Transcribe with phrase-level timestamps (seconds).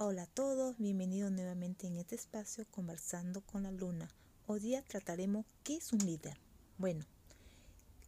[0.00, 4.08] Hola a todos, bienvenidos nuevamente en este espacio conversando con la luna.
[4.46, 6.38] Hoy día trataremos qué es un líder.
[6.78, 7.04] Bueno,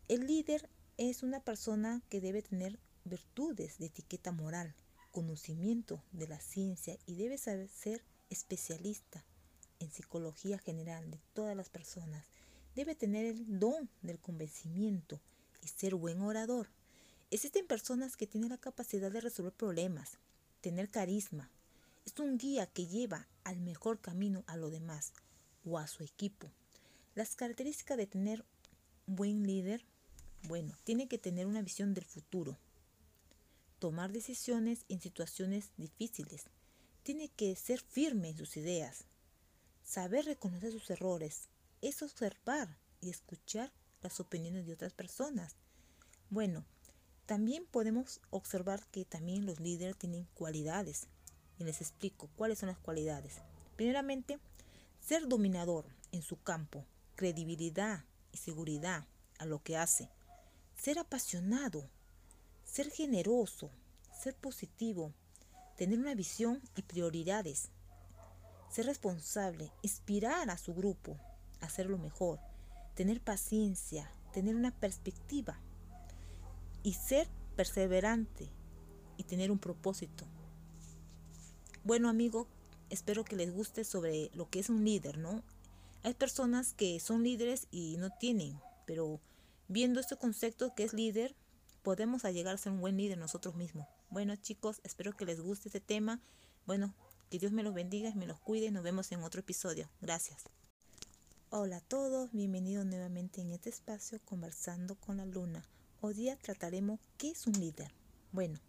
[0.06, 0.68] el líder
[0.98, 4.72] es una persona que debe tener virtudes de etiqueta moral,
[5.10, 9.24] conocimiento de la ciencia y debe saber ser especialista
[9.80, 12.24] en psicología general de todas las personas.
[12.76, 15.20] Debe tener el don del convencimiento
[15.60, 16.68] y ser buen orador.
[17.32, 20.18] Existen personas que tienen la capacidad de resolver problemas,
[20.60, 21.50] tener carisma.
[22.04, 25.12] Es un guía que lleva al mejor camino a lo demás
[25.64, 26.50] o a su equipo.
[27.14, 28.44] Las características de tener
[29.06, 29.84] un buen líder,
[30.44, 32.58] bueno, tiene que tener una visión del futuro,
[33.78, 36.44] tomar decisiones en situaciones difíciles,
[37.02, 39.04] tiene que ser firme en sus ideas,
[39.82, 41.48] saber reconocer sus errores,
[41.80, 43.72] es observar y escuchar
[44.02, 45.56] las opiniones de otras personas.
[46.28, 46.64] Bueno,
[47.26, 51.08] también podemos observar que también los líderes tienen cualidades.
[51.60, 53.36] Y les explico cuáles son las cualidades.
[53.76, 54.40] Primeramente,
[55.00, 59.06] ser dominador en su campo, credibilidad y seguridad
[59.38, 60.08] a lo que hace.
[60.74, 61.88] Ser apasionado,
[62.64, 63.70] ser generoso,
[64.20, 65.12] ser positivo,
[65.76, 67.68] tener una visión y prioridades.
[68.68, 71.16] Ser responsable, inspirar a su grupo
[71.60, 72.38] hacerlo mejor,
[72.94, 75.58] tener paciencia, tener una perspectiva
[76.82, 78.48] y ser perseverante
[79.16, 80.24] y tener un propósito.
[81.90, 82.46] Bueno, amigo,
[82.88, 85.42] espero que les guste sobre lo que es un líder, ¿no?
[86.04, 89.18] Hay personas que son líderes y no tienen, pero
[89.66, 91.34] viendo este concepto que es líder,
[91.82, 93.88] podemos llegar a ser un buen líder nosotros mismos.
[94.08, 96.20] Bueno, chicos, espero que les guste este tema.
[96.64, 96.94] Bueno,
[97.28, 98.70] que Dios me los bendiga y me los cuide.
[98.70, 99.90] Nos vemos en otro episodio.
[100.00, 100.44] Gracias.
[101.50, 105.64] Hola a todos, bienvenidos nuevamente en este espacio conversando con la luna.
[106.02, 107.92] Hoy día trataremos qué es un líder.
[108.30, 108.60] Bueno,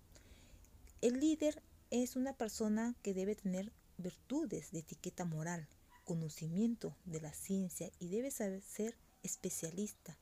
[1.02, 1.62] el líder
[1.92, 5.68] es una persona que debe tener virtudes de etiqueta moral,
[6.06, 10.18] conocimiento de la ciencia y debe saber ser especialista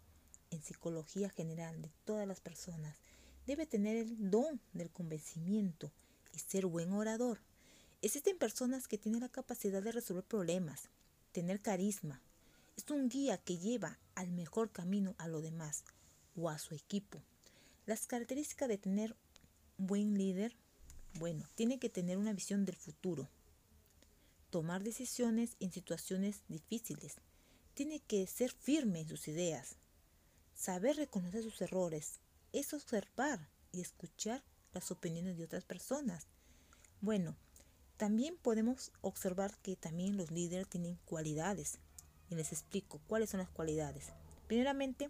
[0.52, 2.98] en psicología general de todas las personas.
[3.46, 5.92] Debe tener el don del convencimiento
[6.34, 7.40] y ser buen orador.
[8.02, 10.90] Existen personas que tienen la capacidad de resolver problemas,
[11.32, 12.22] tener carisma,
[12.80, 15.84] es un guía que lleva al mejor camino a lo demás
[16.38, 17.22] o a su equipo.
[17.86, 19.18] Las características de tener
[19.78, 20.56] buen líder,
[21.16, 23.28] bueno, tiene que tener una visión del futuro,
[24.50, 27.16] tomar decisiones en situaciones difíciles,
[27.74, 29.76] tiene que ser firme en sus ideas,
[30.56, 32.20] saber reconocer sus errores,
[32.52, 34.44] es observar y escuchar
[34.74, 36.28] las opiniones de otras personas.
[37.02, 37.36] Bueno,
[37.98, 41.80] también podemos observar que también los líderes tienen cualidades
[42.30, 44.08] y les explico cuáles son las cualidades.
[44.48, 45.10] Primeramente,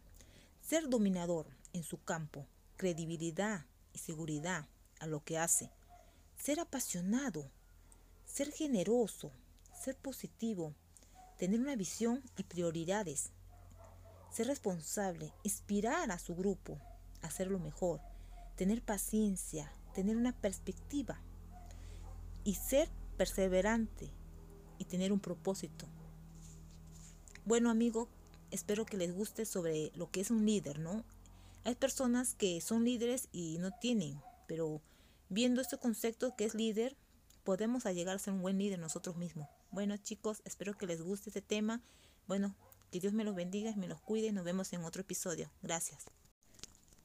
[0.62, 2.46] ser dominador en su campo,
[2.78, 4.68] credibilidad y seguridad
[5.00, 5.72] a lo que hace.
[6.40, 7.52] Ser apasionado,
[8.26, 9.32] ser generoso,
[9.80, 10.74] ser positivo,
[11.38, 13.30] tener una visión y prioridades.
[14.32, 16.80] Ser responsable, inspirar a su grupo
[17.22, 18.02] hacerlo mejor,
[18.56, 21.20] tener paciencia, tener una perspectiva
[22.44, 24.10] y ser perseverante
[24.78, 25.86] y tener un propósito.
[27.46, 28.08] Bueno, amigo,
[28.52, 31.04] espero que les guste sobre lo que es un líder, ¿no?
[31.66, 34.82] Hay personas que son líderes y no tienen, pero
[35.30, 36.98] viendo este concepto que es líder,
[37.44, 39.48] podemos llegar a ser un buen líder nosotros mismos.
[39.72, 41.82] Bueno, chicos, espero que les guste este tema.
[42.28, 42.56] Bueno,
[42.92, 44.32] que Dios me los bendiga y me los cuide.
[44.32, 45.52] Nos vemos en otro episodio.
[45.62, 46.06] Gracias.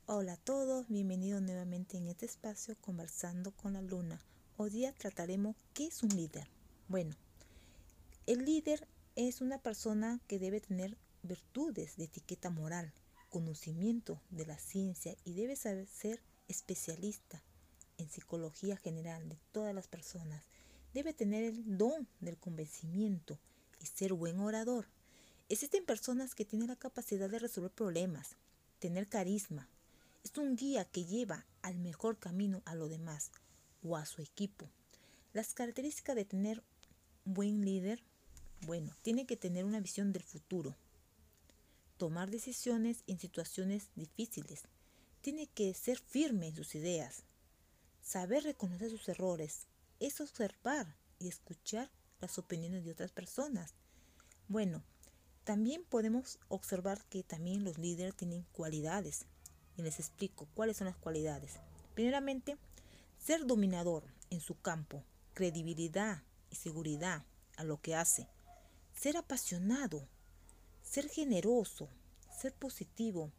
[0.07, 4.21] Hola a todos, bienvenidos nuevamente en este espacio conversando con la luna.
[4.57, 6.49] Hoy día trataremos qué es un líder.
[6.89, 7.17] Bueno,
[8.27, 8.87] el líder
[9.17, 12.93] es una persona que debe tener virtudes de etiqueta moral,
[13.31, 17.43] conocimiento de la ciencia y debe saber ser especialista
[18.05, 20.45] en psicología general de todas las personas.
[20.93, 23.39] Debe tener el don del convencimiento
[23.81, 24.87] y ser buen orador.
[25.49, 28.37] Existen personas que tienen la capacidad de resolver problemas,
[28.79, 29.69] tener carisma.
[30.23, 33.31] Es un guía que lleva al mejor camino a lo demás
[33.83, 34.71] o a su equipo.
[35.33, 36.63] Las características de tener
[37.25, 38.03] buen líder
[38.67, 40.75] bueno, tiene que tener una visión del futuro,
[41.99, 44.63] tomar decisiones en situaciones difíciles,
[45.21, 47.25] tiene que ser firme en sus ideas,
[48.05, 49.67] saber reconocer sus errores,
[49.99, 51.91] es observar y escuchar
[52.21, 53.75] las opiniones de otras personas.
[54.47, 54.85] Bueno,
[55.43, 59.27] también podemos observar que también los líderes tienen cualidades.
[59.77, 61.55] Y les explico cuáles son las cualidades.
[61.97, 62.57] Primeramente,
[63.19, 65.03] ser dominador en su campo,
[65.33, 67.25] credibilidad y seguridad
[67.57, 68.29] a lo que hace
[68.95, 70.07] ser apasionado,
[70.83, 71.89] ser generoso,
[72.41, 73.31] ser positivo,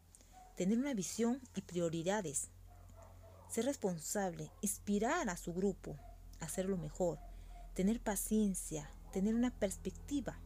[0.56, 2.50] tener una visión y prioridades,
[3.55, 5.97] ser responsable, inspirar a su grupo
[6.41, 7.19] hacerlo mejor,
[7.73, 10.37] tener paciencia, tener una perspectiva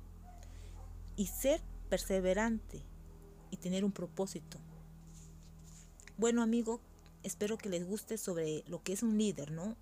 [1.16, 1.60] y ser
[1.90, 2.84] perseverante
[3.50, 4.60] y tener un propósito.
[6.18, 6.82] Bueno, amigo,
[7.24, 9.76] espero que les guste sobre lo que es un líder, ¿no?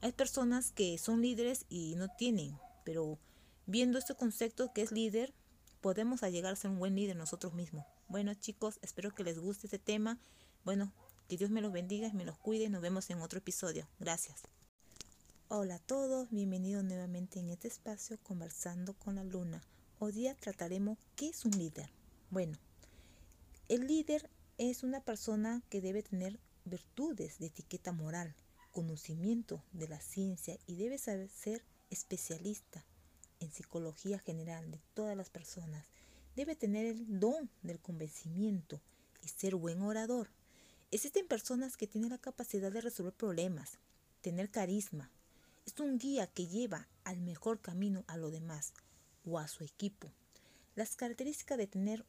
[0.00, 3.20] Hay personas que son líderes y no tienen, pero
[3.66, 5.32] viendo este concepto que es líder,
[5.80, 7.86] podemos llegar a ser un buen líder nosotros mismos.
[8.08, 10.18] Bueno, chicos, espero que les guste este tema.
[10.64, 10.92] Bueno,
[11.28, 12.68] que Dios me los bendiga y me los cuide.
[12.68, 13.88] Nos vemos en otro episodio.
[13.98, 14.42] Gracias.
[15.48, 19.62] Hola a todos, bienvenidos nuevamente en este espacio conversando con la luna.
[19.98, 21.90] Hoy día trataremos qué es un líder.
[22.30, 22.58] Bueno,
[23.68, 24.28] el líder
[24.58, 28.34] es una persona que debe tener virtudes de etiqueta moral,
[28.72, 32.84] conocimiento de la ciencia y debe saber ser especialista
[33.40, 35.86] en psicología general de todas las personas.
[36.36, 38.80] Debe tener el don del convencimiento
[39.22, 40.30] y ser buen orador.
[40.94, 43.80] Existen personas que tienen la capacidad de resolver problemas,
[44.20, 45.10] tener carisma.
[45.66, 48.72] Es un guía que lleva al mejor camino a lo demás
[49.24, 50.12] o a su equipo.
[50.76, 52.06] Las características de tener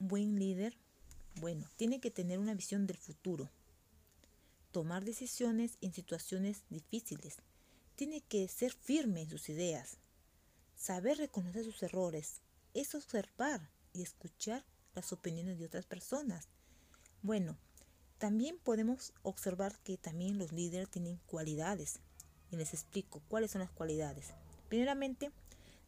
[0.00, 0.76] buen líder,
[1.36, 3.48] bueno, tiene que tener una visión del futuro,
[4.72, 7.36] tomar decisiones en situaciones difíciles,
[7.94, 9.98] tiene que ser firme en sus ideas,
[10.74, 12.40] saber reconocer sus errores,
[12.74, 14.64] es observar y escuchar
[14.96, 16.48] las opiniones de otras personas.
[17.22, 17.56] Bueno,
[18.18, 22.00] también podemos observar que también los líderes tienen cualidades.
[22.50, 24.28] Y les explico cuáles son las cualidades.
[24.68, 25.30] Primeramente,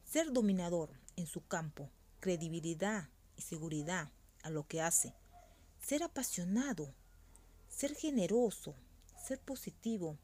[0.04, 1.88] ser dominador en su campo,
[2.20, 4.10] credibilidad y seguridad
[4.42, 5.14] a lo que hace.
[5.80, 6.92] Ser apasionado,
[7.69, 8.75] ser generoso,
[9.16, 10.19] ser positivo,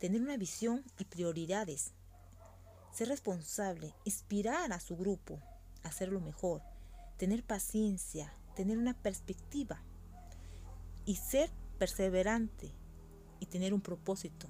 [0.00, 1.92] tener una visión y prioridades.
[2.92, 5.40] Ser responsable, inspirar a su grupo,
[5.82, 6.62] hacerlo mejor,
[7.18, 9.82] tener paciencia, tener una perspectiva
[11.06, 12.70] y ser perseverante
[13.40, 14.48] y tener un propósito.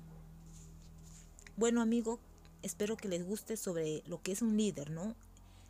[1.57, 2.19] Bueno, amigo,
[2.63, 5.15] espero que les guste sobre lo que es un líder, ¿no?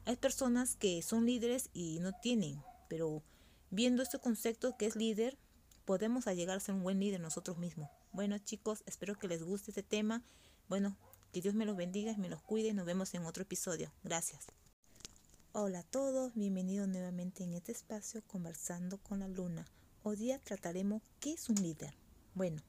[0.06, 3.23] Hay personas que son líderes y no tienen, pero
[3.71, 5.37] viendo este concepto que es líder,
[5.85, 7.91] podemos llegar a ser un buen líder nosotros mismos.
[8.12, 10.23] Bueno, chicos, espero que les guste este tema.
[10.69, 10.97] Bueno,
[11.33, 12.73] que Dios me los bendiga y me los cuide.
[12.73, 13.93] Nos vemos en otro episodio.
[14.03, 14.47] Gracias.
[15.53, 19.65] Hola a todos, bienvenidos nuevamente en este espacio conversando con la luna.
[20.08, 21.93] Hoy día trataremos qué es un líder.
[22.37, 22.62] Bueno,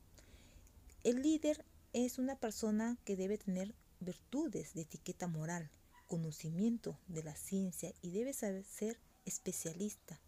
[1.03, 1.63] el líder
[1.93, 5.69] es una persona que debe tener virtudes de etiqueta moral,
[6.07, 10.19] conocimiento de la ciencia y debe ser especialista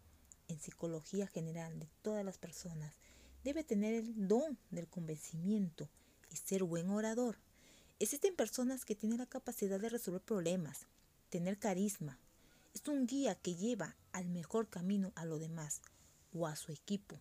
[0.46, 2.94] en psicología general de todas las personas.
[3.42, 5.88] Debe tener el don del convencimiento
[6.30, 7.38] y ser buen orador.
[7.98, 10.86] Existen personas que tienen la capacidad de resolver problemas,
[11.28, 12.20] tener carisma.
[12.72, 15.82] Es un guía que lleva al mejor camino a lo demás
[16.32, 17.20] o a su equipo.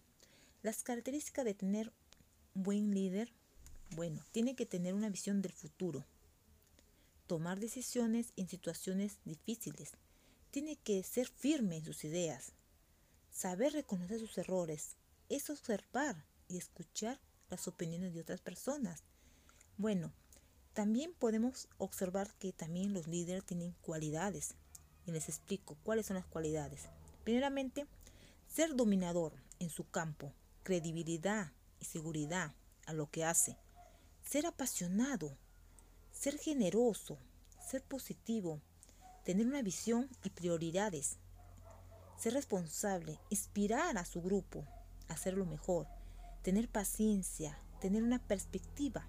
[0.61, 1.94] Las características de tener
[2.53, 3.33] buen líder,
[3.95, 6.06] bueno, tiene que tener una visión del futuro,
[7.27, 9.91] tomar decisiones en situaciones difíciles.
[10.51, 12.53] Tiene que ser firme en sus ideas.
[13.31, 14.97] Saber reconocer sus errores
[15.29, 17.19] es observar y escuchar
[17.50, 19.03] las opiniones de otras personas.
[19.77, 20.11] Bueno,
[20.73, 24.56] también podemos observar que también los líderes tienen cualidades.
[25.06, 26.83] Y les explico cuáles son las cualidades.
[27.23, 27.85] Primeramente,
[28.49, 32.53] ser dominador en su campo, credibilidad y seguridad
[32.85, 33.57] a lo que hace.
[34.23, 35.37] Ser apasionado
[36.19, 37.17] ser generoso,
[37.65, 38.59] ser positivo,
[39.23, 41.18] tener una visión y prioridades,
[42.18, 44.65] ser responsable, inspirar a su grupo,
[45.07, 45.87] hacerlo mejor,
[46.41, 49.07] tener paciencia, tener una perspectiva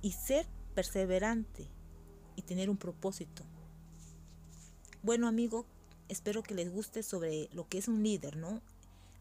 [0.00, 0.46] y ser
[0.76, 1.66] perseverante
[2.36, 3.42] y tener un propósito.
[5.02, 5.66] Bueno, amigo,
[6.10, 8.60] espero que les guste sobre lo que es un líder, ¿no?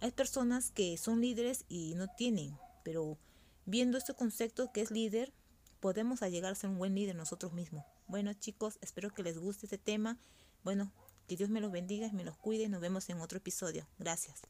[0.02, 3.18] Hay personas que son líderes y no tienen, pero
[3.66, 5.32] viendo este concepto que es líder,
[5.80, 7.86] podemos llegar a ser un buen líder nosotros mismos.
[8.08, 10.18] Bueno chicos, espero que les guste este tema.
[10.64, 10.92] Bueno,
[11.28, 12.68] que Dios me los bendiga y me los cuide.
[12.70, 13.88] Nos vemos en otro episodio.
[14.00, 14.42] Gracias.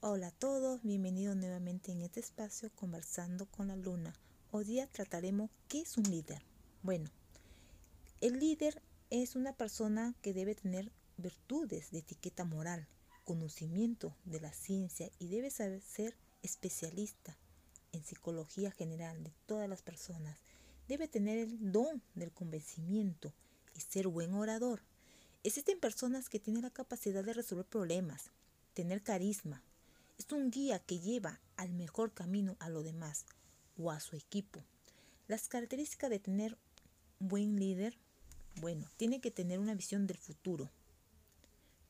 [0.00, 4.12] Hola a todos, bienvenidos nuevamente en este espacio conversando con la luna.
[4.52, 6.42] Hoy día trataremos qué es un líder.
[6.82, 7.10] Bueno,
[8.20, 8.80] el líder
[9.10, 12.86] es una persona que debe tener virtudes de etiqueta moral,
[13.24, 17.36] conocimiento de la ciencia y debe saber ser especialista
[17.92, 20.38] en psicología general de todas las personas,
[20.88, 23.32] debe tener el don del convencimiento
[23.74, 24.82] y ser buen orador.
[25.44, 28.30] Existen personas que tienen la capacidad de resolver problemas,
[28.74, 29.62] tener carisma.
[30.18, 33.26] Es un guía que lleva al mejor camino a lo demás
[33.76, 34.64] o a su equipo.
[35.28, 36.56] Las características de tener
[37.18, 37.96] buen líder,
[38.56, 40.70] bueno, tiene que tener una visión del futuro,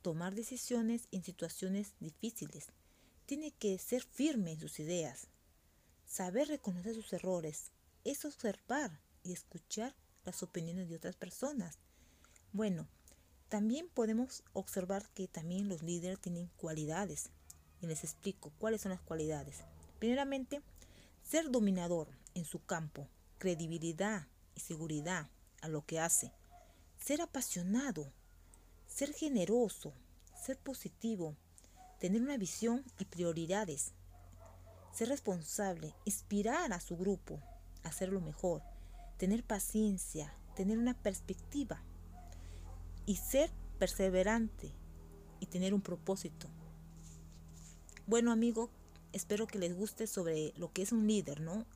[0.02, 2.66] tomar decisiones en situaciones difíciles,
[3.26, 5.28] tiene que ser firme en sus ideas,
[6.12, 7.70] Saber reconocer sus errores
[8.04, 9.94] es observar y escuchar
[10.26, 11.78] las opiniones de otras personas.
[12.52, 12.86] Bueno,
[13.48, 17.30] también podemos observar que también los líderes tienen cualidades.
[17.80, 19.64] Y les explico cuáles son las cualidades.
[20.00, 20.60] Primeramente,
[21.22, 25.30] ser dominador en su campo, credibilidad y seguridad
[25.62, 26.30] a lo que hace.
[27.00, 28.12] Ser apasionado,
[28.92, 29.92] ser generoso,
[30.34, 31.36] ser positivo,
[31.98, 33.92] tener una visión y prioridades,
[34.92, 37.40] ser responsable, inspirar a su grupo
[37.82, 38.62] hacerlo mejor,
[39.18, 41.82] tener paciencia, tener una perspectiva
[43.06, 44.72] y ser perseverante
[45.40, 46.48] y tener un propósito.
[48.06, 48.70] Bueno, amigo,
[49.12, 51.66] espero que les guste sobre lo que es un líder, ¿no?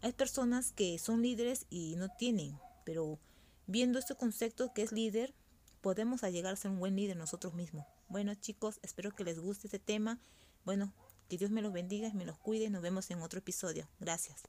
[0.00, 3.18] Hay personas que son líderes y no tienen, pero
[3.66, 5.34] viendo este concepto que es líder,
[5.80, 7.86] podemos llegar a ser un buen líder nosotros mismos.
[8.08, 10.18] Bueno chicos, espero que les guste este tema.
[10.64, 10.92] Bueno,
[11.28, 12.70] que Dios me los bendiga y me los cuide.
[12.70, 13.88] Nos vemos en otro episodio.
[14.00, 14.42] Gracias.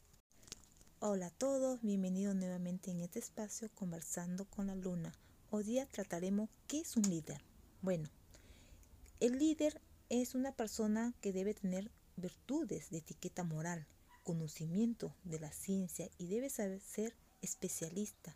[1.00, 5.14] Hola a todos, bienvenidos nuevamente en este espacio conversando con la luna.
[5.50, 7.42] Hoy día trataremos qué es un líder.
[7.82, 8.10] Bueno,
[9.20, 13.88] el líder es una persona que debe tener virtudes de etiqueta moral,
[14.24, 18.36] conocimiento de la ciencia y debe saber ser especialista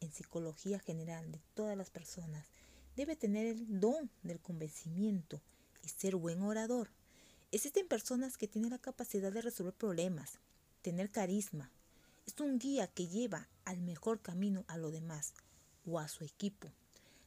[0.00, 2.46] en psicología general de todas las personas
[2.96, 5.40] debe tener el don del convencimiento
[5.82, 6.90] y ser buen orador.
[7.52, 10.38] Existen personas que tienen la capacidad de resolver problemas,
[10.82, 11.70] tener carisma.
[12.26, 15.32] Es un guía que lleva al mejor camino a lo demás
[15.86, 16.70] o a su equipo.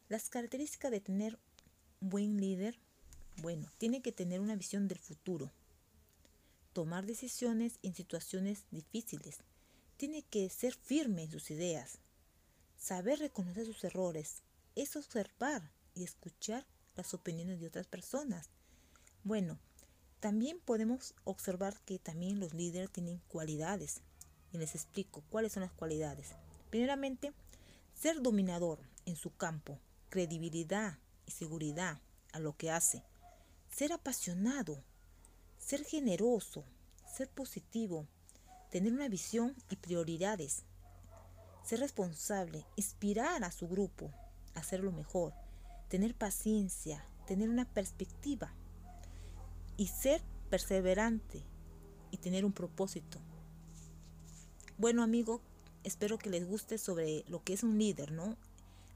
[0.10, 1.40] Las características de tener
[2.02, 2.78] buen líder,
[3.38, 5.52] bueno, tiene que tener una visión del futuro,
[6.74, 9.38] tomar decisiones en situaciones difíciles,
[9.98, 12.00] tiene que ser firme en sus ideas,
[12.82, 14.42] saber reconocer sus errores,
[14.76, 18.50] es observar y escuchar las opiniones de otras personas.
[19.24, 19.60] Bueno,
[20.20, 24.02] también podemos observar que también los líderes tienen cualidades.
[24.52, 26.30] Y les explico cuáles son las cualidades.
[26.72, 27.34] Primeramente,
[27.94, 30.98] ser dominador en su campo, credibilidad
[31.28, 32.02] y seguridad
[32.34, 33.04] a lo que hace.
[33.70, 34.84] Ser apasionado,
[35.60, 36.66] ser generoso,
[37.16, 38.08] ser positivo,
[38.72, 40.64] tener una visión y prioridades.
[41.64, 44.12] Ser responsable, inspirar a su grupo,
[44.56, 45.34] hacerlo mejor,
[45.90, 48.54] tener paciencia, tener una perspectiva
[49.78, 51.44] y ser perseverante
[52.12, 53.20] y tener un propósito.
[54.78, 55.42] Bueno, amigo,
[55.84, 58.38] espero que les guste sobre lo que es un líder, ¿no?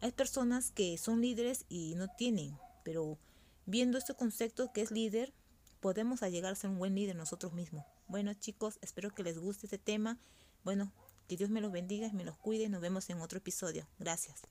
[0.01, 3.17] Hay personas que son líderes y no tienen, pero
[3.65, 5.33] viendo este concepto que es líder,
[5.79, 7.85] podemos llegar a ser un buen líder nosotros mismos.
[8.07, 10.19] Bueno, chicos, espero que les guste este tema.
[10.63, 10.91] Bueno,
[11.27, 12.69] que Dios me los bendiga y me los cuide.
[12.69, 13.87] Nos vemos en otro episodio.
[13.99, 14.43] Gracias.